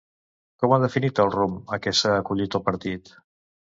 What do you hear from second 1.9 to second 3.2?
s'ha acollit el partit?